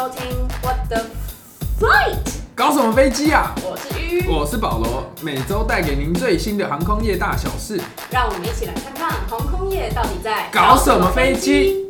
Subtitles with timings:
[0.00, 1.02] 收听 What the
[1.78, 2.16] Flight，
[2.54, 3.54] 搞什么飞机啊？
[3.62, 7.78] 我是鱼，我是保罗，每周带给您最新的航空业大小事。
[8.10, 11.84] 让我们一起来看看航空业到底在搞什么飞机。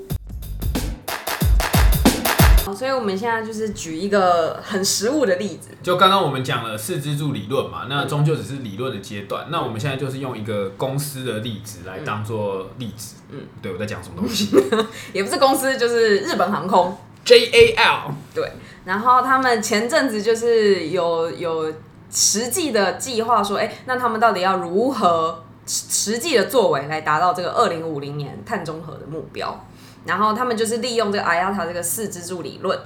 [2.65, 9.47] 好，所以我们现在就是举一个很实物的例子，就刚刚我们讲了四支柱理论嘛，那终究只是理论的阶段。
[9.51, 13.15] 那我们现在就是用一个公司的例子来当做例子。
[13.29, 14.49] 嗯，对我在讲什么东西
[15.15, 16.99] 也不是公司，就是日本航空。
[17.25, 18.53] ？JAL 对，
[18.85, 21.73] 然后他们前阵子就是有有
[22.11, 29.67] 实际的计划说，哎、那他们到底要如何实实际的作为来达到这个二零五零年碳中和的目标？
[30.05, 32.77] 然后他们就是利用这个 IATA 这个四支柱理论，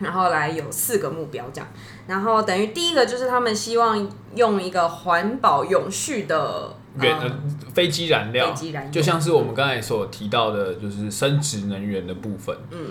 [0.00, 1.68] 然后来有四个目标这样。
[2.08, 7.30] 然后等于第一个就是他们希望用一个环保永续的原呃
[7.72, 8.52] 飞机燃料，
[8.90, 12.54] 就像是我们刚才所提到的，就是生质能源的部分。
[12.72, 12.88] 嗯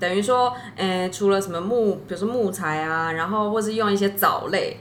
[0.00, 4.80] 等于说，呃，除了什么木，比如说木材啊，然后或是用一些藻类，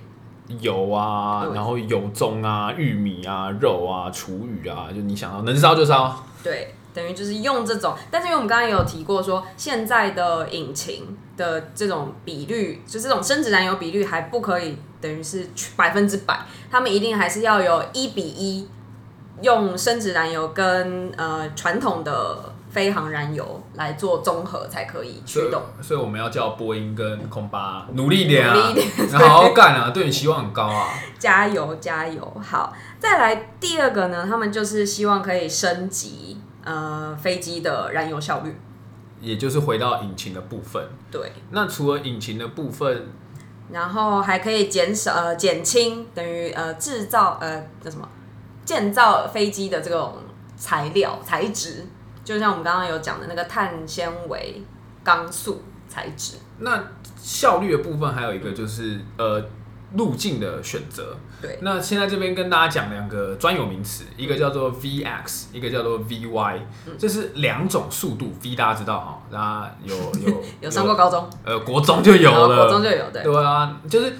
[0.59, 6.23] 油啊，然后油棕啊、玉米啊、肉啊、厨余啊，就你想到能烧就烧。
[6.41, 16.39] 对，等于就是用这种，但是因为我们刚刚也有提过说，现在的引擎的这种比率，就这种生质燃油比率还不可以等于是百分之百，
[16.71, 18.67] 他们一定还是要有一比一，
[19.41, 25.61] 用生质燃油跟呃传统的飞航燃油来做综合才可以驱动。
[25.81, 30.87] 所以，所以我们要叫波音跟空巴努力一点啊，努力一点 好好干啊，对你期望很高啊。
[31.19, 32.41] 加油加油！
[32.41, 38.55] 好，再来第二个呢，他们就是希望可以升级呃飞机的燃油效率。
[39.21, 40.81] 也就是回到引擎的部分。
[41.11, 43.07] 对，那除了引擎的部分，
[43.69, 48.07] 然后还可以减少呃减轻等于呃制造呃叫什么
[48.63, 50.13] 建造飞机的这种
[50.55, 51.85] 材料材质，
[52.29, 54.61] 就像我们刚刚有讲的那个碳纤维
[55.03, 56.35] 钢塑材质。
[56.59, 56.79] 那
[57.17, 59.43] 效率的部分还有一个就是呃
[59.95, 61.17] 路径的选择。
[61.41, 66.59] 对，那现在这边跟大家讲两个专有名词，一个叫做 Vx，一个叫做 Vy，
[66.99, 68.31] 这是两种速度。
[68.43, 73.23] V 大家知道哈，大家有有 有上过高中，呃国中就有了，国中就有对。
[73.23, 74.13] 对啊，就是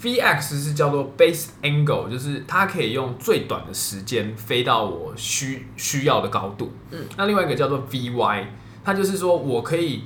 [0.00, 6.72] Vx 是叫做 base angle，就是它可以用最短的时间飞到我需需要的高度。
[6.90, 8.46] 嗯，那另外一个叫做 Vy，
[8.82, 10.04] 它就是说我可以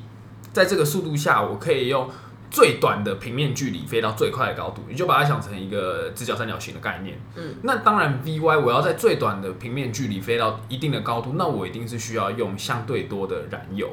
[0.53, 2.11] 在这个速度下，我可以用
[2.51, 7.17] 最短的平面距离飞到最快的高度，你就把它想成一个直角三角形的概念。
[7.37, 13.89] 嗯，那当然 Vy 我要在最短的平面距离飞到一定的高度，那我一定是需要用相对多的燃油，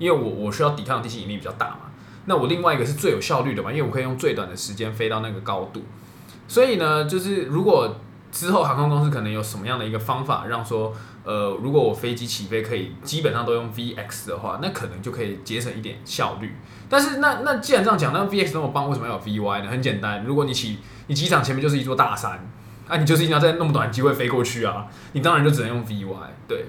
[0.00, 1.89] 因为我我需要抵抗地心引力比较大嘛。
[2.26, 5.82] 那我另外一个是最有效率的嘛，因为我可以用最短的时间飞到那个高度。
[6.46, 7.96] 所以呢，就是如果
[8.32, 10.94] 之后航空公司可能有什么样的一个方法，让说，
[11.24, 16.54] 呃，如果我飞机起飞可以基本上都用 VX 的话，那可能就可以节省一点效率。
[16.88, 19.70] 但是那那既然这样讲，那 VX 那么棒，为什么要有 VY 呢？
[19.70, 22.32] 很简单，如果你起你机场前面就是一座大山，
[22.88, 26.16] 啊，你就是一定要在那么短机会飞过去啊，你当然就只能用 VY。
[26.48, 26.66] 对，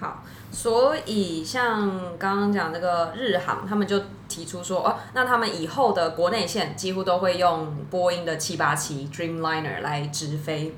[0.00, 10.76] 好，所以像刚刚讲那个日航，他们就提出说，哦，那他们以后的国内线几乎都会用波音的七八七 Dreamliner 来直飞。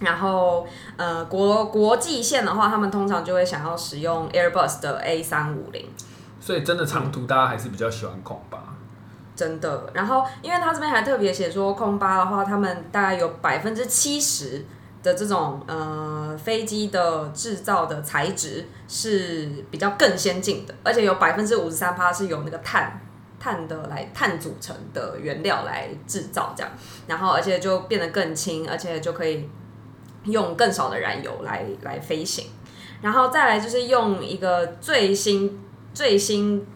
[0.00, 5.88] 然后，呃，国国际线的话，他们通常就会想要使用 Airbus 的 A 三五零，
[6.40, 8.74] 所以真的长途大家还是比较喜欢空巴。
[9.36, 9.90] 真的。
[9.92, 14.64] 然后，因为他这边还特别写说，空巴的话，他们大概有百分之七十
[15.04, 23.00] 的这种呃飞机的制造的材质是比较更先进的，而且有百分之五十三趴是由那个碳
[23.38, 26.72] 碳的来碳组成的原料来制造这样，
[27.06, 29.48] 然后而且就变得更轻，而且就可以
[30.24, 32.46] 用更少的燃油来来飞行，
[33.02, 35.60] 然后再来就是用一个最新
[35.92, 36.66] 最新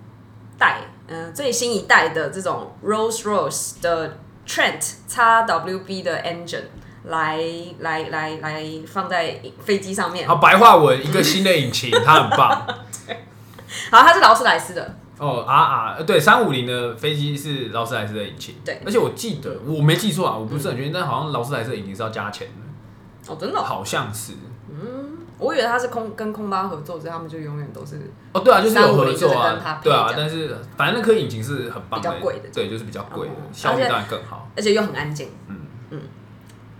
[0.59, 6.65] 代，嗯、最新一代的这种 Rolls Royce 的 Trent XWB 的 engine
[7.04, 7.38] 来
[7.81, 10.26] 来来来放在飞机上面。
[10.26, 12.50] 好，白话文，一个新的引擎，它很棒。
[13.91, 24.33] 好，它是劳斯莱斯的，哦啊啊，对，三五零的飞机是劳斯莱斯的引擎，对而且我记得我没记错啊，我不是很确定，但好像劳斯莱斯的引擎是要加钱的，哦，真的哦、好像是。
[24.71, 34.50] 嗯我以为它是空跟空巴合作，所以他们就永远都是哦，对啊，就是有合作啊，对啊但是反正那颗引擎是很棒的，比较贵的对，就是比较贵效率当然更好。
[34.56, 35.28] 而且又很安静。
[35.47, 35.56] 嗯
[35.91, 36.00] 嗯。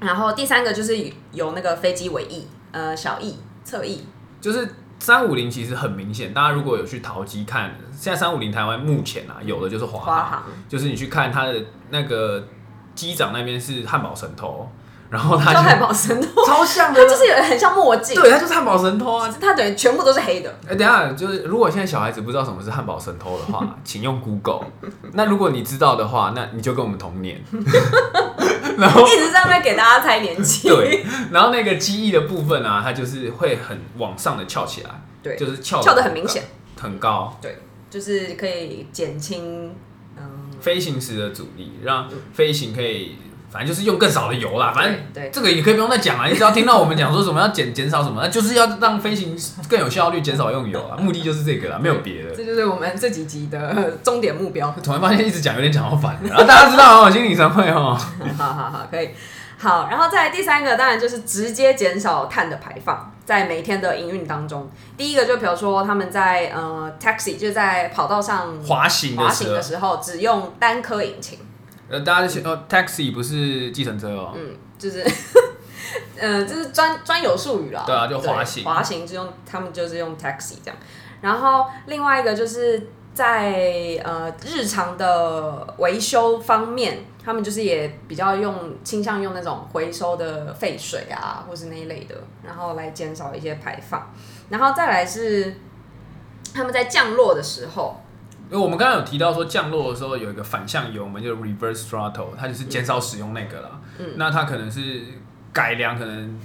[0.01, 0.97] 然后第三个就是
[1.33, 4.03] 有那个飞机尾翼，呃，小翼、侧翼，
[4.41, 12.47] 就是三五零其实很明显，大家如果有去淘机看，现在三五零台湾目前啊有的就是华航，就是你去看它的那个
[12.95, 14.71] 机长那边是汉堡神偷，
[15.11, 19.35] 然后他就汉堡神偷，超像的它，就是有很像墨镜，对，他就是汉堡神偷啊。
[19.41, 20.55] 他等于全部都是黑的。
[20.69, 24.67] 哎、等一下，就是如果现在小孩子不知道什么是汉堡神偷的话， 请用 Google。
[25.13, 27.43] 那如果你知道的话，那你就跟我们同年。
[28.79, 30.69] 然后一直在那边给大家猜年纪。
[30.71, 34.91] 对，然后那个记忆的部分啊，它就是会很往上的翘起来，
[35.23, 36.45] 对就是翘翘的很明显，
[36.81, 37.37] 很高。
[37.43, 37.59] 对，
[37.91, 39.75] 就是可以减轻，
[40.17, 40.23] 嗯，
[40.61, 43.17] 飞行时的阻力，让飞行可以，
[43.51, 44.73] 反正就是用更少的油啦。
[44.75, 49.37] 反正对对这个也可以不用再讲了，你只要听到我们讲说什么要减减少什么，那就是要让飞行
[49.69, 52.35] 更有效率，减少用油啊， 目的就是这个啦，没有别的。
[52.35, 54.75] 这就是我们这几集的终点目标。
[54.83, 57.99] 突然发现一直讲有点讲到烦了，然后大家知道哦，心理神会哦。
[58.37, 59.11] 好好好，可以。
[59.61, 64.71] 好，然后再来第三个，当然就是直接减少碳的排放，在每天的营运当中。
[64.97, 71.41] 第一个就比如说他们在呃 taxi 就是在跑道上滑行滑行，的时候，只用单颗引擎，
[71.89, 75.03] 呃，大家就想哦，taxi 不是计程车哦，嗯，就是
[76.19, 77.85] 呃，这是专专有术语啦。
[77.87, 80.77] 对啊就滑行滑行就用他们就是用 taxi 这样。
[81.21, 92.15] 然后另外一个就是在呃日常的维修方面，他们就是也比较用倾向用那种回收的废水啊，或是那一类的，
[92.45, 94.13] 然后来减少一些排放。
[94.51, 95.57] 然后再来是
[96.55, 98.01] 他们在降落的时候，
[98.51, 103.81] 因为我们刚刚有提到说降落的时候有一个反向油门，就是 reverse throttle，它就是减少使用那个啦。
[103.99, 105.03] 嗯那它可能是
[105.53, 106.39] 改良，可能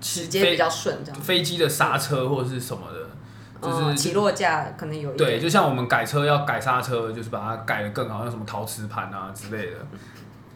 [0.00, 1.20] 直接比较顺这样。
[1.20, 9.78] 飞机的刹车或者是什么的，就是、嗯起落架可能有一对，就像我们改车要改刹车，就是把它改的更好，像什么陶瓷盘啊之类的，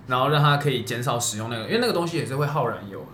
[0.06, 3.06] 然后让它可以减少使用那个，因为那个东西也是会耗燃油的。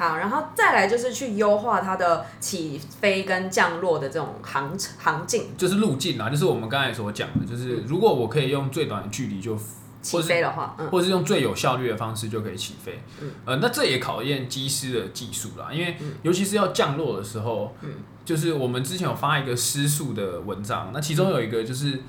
[0.00, 9.54] 好，然后再来就是去优化它的起飞跟降落的这种航航径，就是路径啊，就是我们刚才所讲的，就是如果我可以用最短的距离就，
[10.00, 13.02] 起飞的话，嗯，或者是用最有效率的方式就可以起飞。
[13.20, 13.30] 嗯。
[13.44, 17.90] 呃，那这也考验机师的技术啦，因为尤其是要降落的时候，嗯。
[18.24, 22.00] 就是我们之前有发一个失速的文章，那其中有一个就是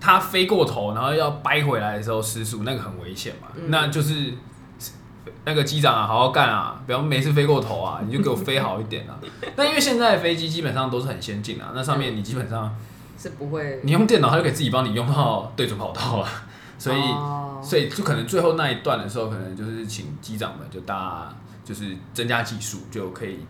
[0.00, 3.70] 它飞过头，然后要掰回来的时候失速，那个很危险嘛，嗯。
[3.70, 4.34] 那就是。
[5.44, 6.80] 那个机长啊，好好干啊！
[6.86, 9.18] 不要每次飞过头啊，你就给我飞好一点啊。
[9.56, 12.74] 那因为现在的飞机基本上都是很先进啊，那上面你基本上
[13.18, 16.28] 是不会，你用电脑，它就可以自己帮你用到对准跑道了，
[16.78, 21.34] 所以、哦所以就可能最后那一段的时候，可能就是请机长们就大家
[21.64, 23.40] 就是增加技术，就可以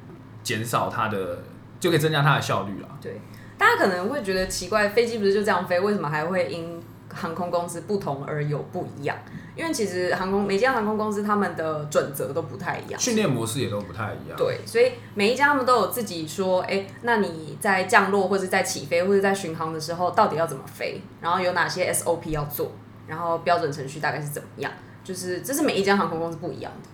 [0.43, 1.43] 减少它的，
[1.79, 2.89] 就可以增加它的效率了。
[3.03, 3.21] 对，
[3.59, 6.81] 大家可能会觉得奇怪，飞机不是就这样飞，为什么还会因
[7.13, 9.15] 航空公司不同而有不一样？
[9.57, 13.01] 因为其实航空每家航空公司他们的准则都不太一样。
[13.01, 14.37] 训练模式也都不太一样。
[14.37, 21.01] 对，所以每一家他们都有自己说，哎、那你在降落或者在起飞或者在巡航的时候，到底要怎么飞？
[21.23, 22.71] 然后有哪些 SOP 要做？
[23.07, 24.71] 然后标准程序大概是怎么样？
[25.03, 26.89] 就是这是每一家航空公司不一样的。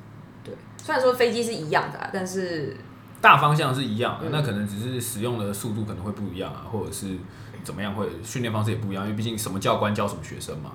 [0.44, 2.76] 对，虽然说飞机是一样的、啊，但是
[3.20, 7.17] 大方向是一样的，嗯那可能只是使用的速度可能会不一样啊，或者是
[7.64, 10.73] 怎么样，会训练方式也不一样，因为毕竟什么教官教什么学生嘛。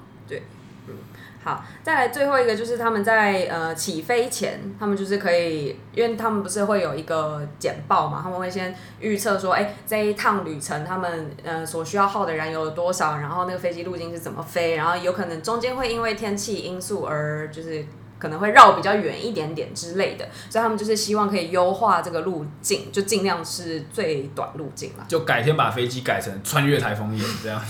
[1.47, 17.85] 好，再来最后一个就是他们在呃起飞前，他们就是可以，因为他们不是会有一个简报嘛，他们会先预测说，哎、这一趟旅程他们呃所需要耗的燃油有多少，然后那个飞机路径是怎么飞，然后有可能中间会因为天气因素而就是。
[18.19, 27.61] 可能会绕比较远一点点之类的，所以他们就是希望可以优化这个路径，就尽量是最短路径嘛，就改天把飞机改成穿越台风眼这样，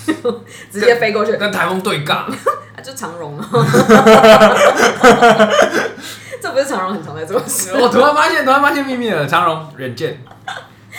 [0.71, 2.33] 直接飞过去，跟台风对尬。
[2.87, 3.49] 啊就长荣啊，
[6.41, 7.73] 这不是长荣很常在做的事。
[7.73, 10.17] 我突然发现，突然发现秘密了，长荣软件。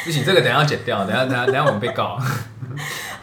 [0.04, 2.18] 不行，这个等下要剪掉，等下等下等下我们被告。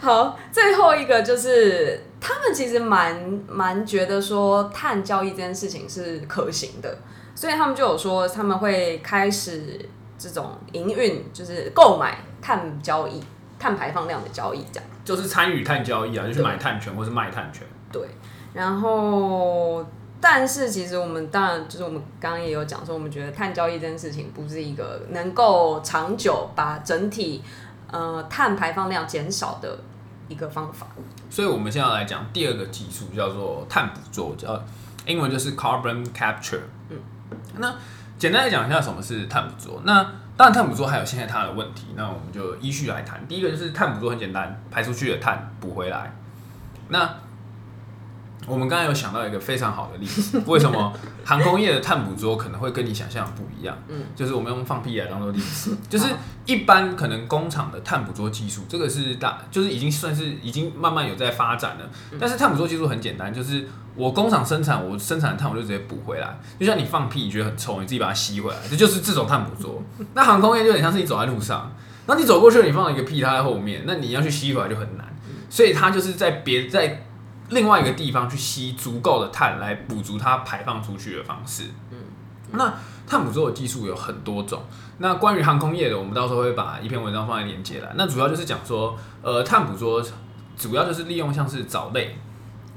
[0.00, 6.98] 好，最后一个就是他们其实蛮蛮觉得说碳交易这件事情是可行的，
[7.34, 13.22] 所以他们就有说他们会开始这种营运，就是购买碳交易、
[13.58, 14.88] 碳排放量的交易这样。
[15.02, 17.62] 就是参与碳交易啊，就是买碳权或是卖碳权。
[17.90, 18.02] 对，
[18.54, 19.84] 然后
[20.20, 27.42] 但是其实我们当然就是我们刚刚也有讲说，我们觉得碳交易这件事情不是一个能够长久把整体
[27.90, 29.78] 呃碳排放量减少的
[30.28, 30.86] 一个方法。
[31.28, 34.60] 所以我们现在来讲第二个技术，叫做碳捕捉，叫
[35.06, 36.60] 英文就是 carbon capture。
[36.88, 36.96] 嗯，
[37.58, 37.74] 那
[38.18, 39.82] 简单来讲一下什么是碳捕捉。
[39.84, 40.02] 那
[40.36, 43.26] 当然，碳捕捉还有现在它的问题，那我们就依序来谈。
[43.28, 46.12] 第一个就是碳捕捉很简单，排出去的碳补回来。
[46.88, 47.08] 那
[48.46, 50.92] 我们刚才有想到一个非常好的例子，为什么
[51.24, 53.76] 航空业的碳捕捉可能会跟你想象的不一样？
[53.88, 56.06] 嗯，就是我们用放屁来当做例子， 就是
[56.44, 61.90] 一般可能工厂的碳捕捉技术，这个是大，就是已经算是已经慢慢有在发展了。
[62.20, 63.66] 但是碳捕捉技术很简单，就是
[63.96, 69.82] 我工厂生产，我生产的碳我就直接补回来，就像你放屁，你觉得很臭，你自己把它吸回来，这就是这种碳捕捉。
[70.14, 71.72] 那航空业就很像是你走在路上，
[72.06, 75.04] 那你走过去了，你放了一个屁，它在后面，那你要去吸回来就很难，
[75.50, 77.02] 所以它就是在别在。
[77.50, 81.64] 另外一个地方去吸足够的碳来补足它排放出去的方式。
[81.90, 81.98] 嗯，
[82.52, 82.74] 那
[83.06, 84.62] 碳捕捉的技术有很多种。
[84.98, 87.92] 那关于航空业的，我们到时候会把一篇文章放在链接来。
[87.96, 90.02] 那主要就是讲说，呃，碳捕捉
[90.56, 92.16] 主要就是利用像是藻类，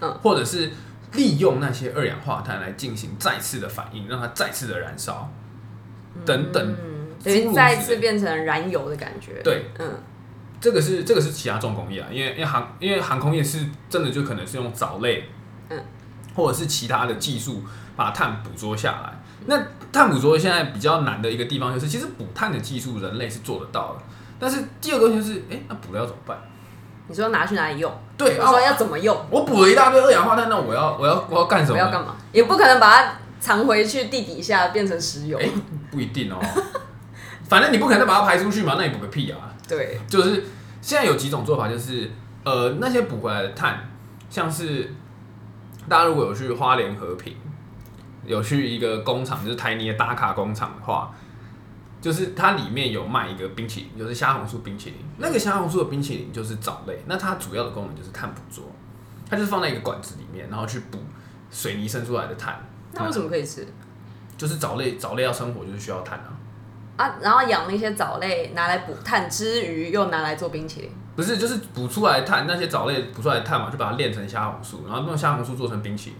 [0.01, 0.71] 嗯，或者是
[1.13, 5.31] 利用那些二氧化碳来进行再次的反应，让它再次的燃烧，
[6.25, 6.75] 等等，
[7.23, 9.41] 等于再次变成燃油的感觉。
[9.43, 9.93] 对，嗯。
[10.59, 15.29] 这个是这个是其他重工业啊，因为因为航因为航空业是真的就可能是用藻类，
[15.69, 15.79] 嗯，
[16.35, 17.63] 或者是其他的技术
[17.95, 19.19] 把碳捕捉下来。
[19.45, 19.57] 那
[19.91, 24.03] 碳捕捉现在比较难的一个地方就是，其实补碳的技术人类是做得到的，
[24.37, 26.37] 但是第二个就是，哎，那补了要怎么办？
[27.07, 27.91] 你说拿去哪里用？
[28.17, 29.17] 对，我说要怎么用？
[29.31, 31.77] 我补了一大堆二氧化碳，那我要我要我要干什么？
[31.77, 32.15] 要干嘛？
[32.31, 35.39] 也不可能把它藏回去地底下变成石油。
[35.89, 36.37] 不一定哦。
[37.47, 39.48] 反正你不可能再把它排出去嘛，那你补个屁啊！
[39.69, 40.43] 对，就是
[40.81, 42.09] 现在有几种做法，就是
[42.43, 43.87] 呃，那些补回来的碳，
[44.29, 44.91] 像是
[45.87, 47.35] 大家如果有去花莲和平，
[48.25, 51.13] 有去一个工厂，就是台泥的打卡工厂的话，
[52.01, 54.97] 就是它里面有卖一个冰淇淋，就是虾红素冰淇淋。
[55.17, 58.65] 那个虾红素的冰淇淋就是藻类，那它主要的功能就是碳捕捉，
[59.29, 60.97] 它就是放在一个管子里面，然后去补
[61.51, 62.59] 水泥生出来的碳。
[62.93, 63.67] 那为什么可以吃？
[64.37, 66.31] 就是藻类，藻类要生活就是需要碳啊。
[66.99, 70.91] 啊，然后养那些藻类拿来补碳之余，又拿来做冰淇淋。
[71.15, 76.19] 不是，就是补出来碳，那些藻类补出来的碳嘛，就把它炼成虾红素，然后用虾红素做成冰淇淋。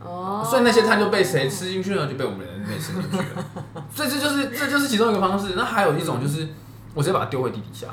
[0.00, 0.42] 哦。
[0.42, 2.06] 所以那些碳就被谁吃进去呢？
[2.06, 3.44] 就被我们人类吃进去了。
[3.94, 5.52] 所以这就是这就是其中一个方式。
[5.54, 6.48] 那还有一种就是，
[6.94, 7.88] 我直接把它丢回地底下。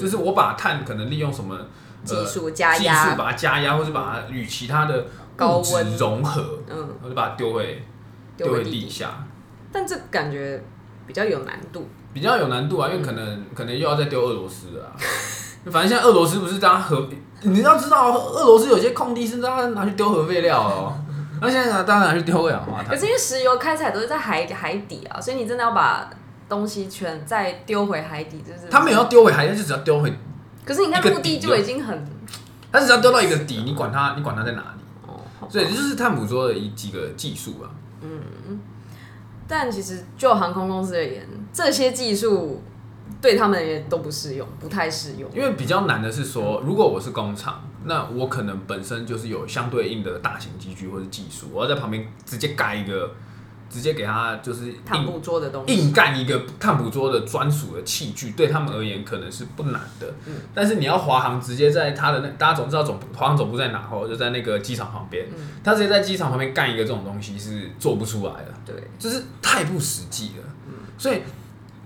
[0.00, 1.58] 就是我把碳可能利用什么
[2.04, 5.06] 技术加压，技术把它加压，或者把它与其他的
[5.38, 7.84] 物质融合，嗯，我就把它丢回
[8.34, 9.26] 丢回地下。
[9.70, 10.64] 但这感觉。
[11.06, 14.92] 比较有难度，比较有难度啊，因为可能可能又要再丢俄罗斯啊，
[15.70, 17.08] 反正现在俄罗斯不是当核，
[17.42, 20.92] 你要知道俄罗斯有些空地是大家拿去丢核废料哦，
[21.40, 22.90] 那现在当然拿去丢二氧化碳。
[22.90, 26.08] 可是因为石油开采都是在海海底啊，所以你真的要把
[26.48, 30.12] 东西全再丢回海底，就是他没有要丢回海底，就只要丢回。
[30.64, 32.06] 可是你看陆地就已经很，
[32.70, 34.82] 他只要丢到一个底，你管它，你管它在哪里？
[35.08, 37.66] 哦，所以这就是探捕捉的一几个技术啊。
[38.02, 38.60] 嗯。
[39.54, 42.62] 但其实就航空公司而言，这些技术
[43.20, 45.30] 对他们也都不适用，不太适用。
[45.34, 53.10] 因为比较难的是说，如果我是工厂，那我可能本身就是有相对应的大型机具或者技术，我要在旁边直接盖一个。
[53.72, 60.06] 直接给他就是硬捕捉的东西，硬干一个碳捕捉的专属的器具，对他们而言可能是不难的。
[60.26, 65.26] 嗯，但是你要华航直接在他的那，大家总知道总华航总部在哪哦，就在那个机场旁边。
[65.34, 68.52] 嗯，他直接在机场旁边干一个这种东西是做不出来的。
[68.66, 70.44] 对，就是太不实际了。
[70.68, 71.22] 嗯，所以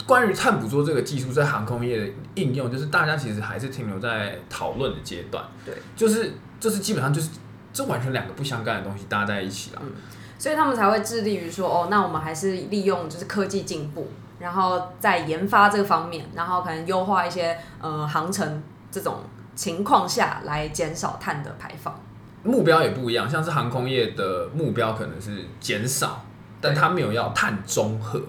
[0.05, 5.45] 关于碳捕捉这个技术在航空业的应用，就是大家其实还是停留在讨论的阶段。
[5.64, 7.31] 对，就是就是基本上就是
[7.73, 9.83] 这完全两个不相干的东西搭在一起了。
[9.85, 9.93] 嗯。
[10.38, 19.21] 所以他们才会致力于说，哦，那我们还是利用就是科技进步，然后在研发这个方面，然后可能优化一些呃航程这种
[19.55, 21.99] 情况下来减少碳的排放。
[22.43, 26.25] 目标也不一样，像是航空业的目标可能是减少，
[26.61, 28.21] 但他没有要碳中和。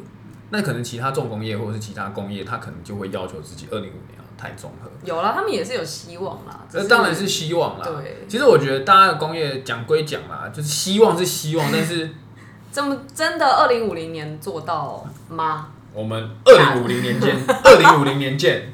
[0.49, 4.17] 那可能其他重工业或者是其他工业，他可能就会要求自己二零五年。
[4.38, 6.60] 太综合有啦，他们也是有希望啦。
[6.70, 7.86] 这当然是希望啦。
[7.86, 12.10] 对，其实我觉得大家的工业讲归讲啦，就是希望是希望，但是
[12.72, 15.67] 怎么真的二零五零年做到吗？
[15.94, 18.74] 我们二零五零年见， 二零五零年见。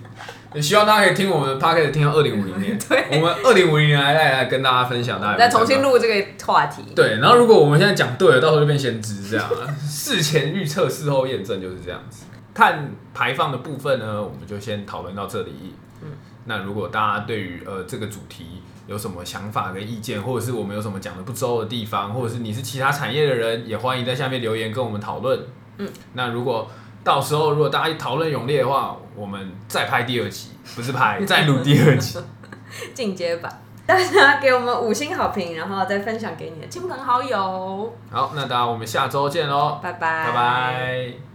[0.54, 2.78] 也希望大家可以听我们 p o d c a 听到二零五零年。
[2.88, 6.84] 对，我们二零五零年来来来跟大家分享，大家再重新录这个话题。
[6.96, 9.68] 对，然后如果我们现在讲对了，到时候就变先知这样了。
[9.90, 12.26] 事前预测，事后验证就是这样子。
[12.54, 15.76] 碳排放的部分呢，我们就先讨论到这里。
[16.02, 16.12] 嗯，
[16.46, 25.40] 那如果大家对于呃这个主题有什么想法跟意见，或者是我们有什么讲的不周的地方，或者是你是其他产业的人，也欢迎在下面留言跟我们讨论。
[25.78, 26.70] 嗯，那如果
[27.04, 32.20] 到时候如果大家讨论勇烈的话，我们再拍第二集，不是拍 再录第二集
[32.94, 33.62] 进阶版。
[33.86, 37.94] 大家给我们五星好评，然后再分享给你的亲朋好友。
[38.10, 41.33] 好，那大家我们下周见喽，拜拜，拜拜。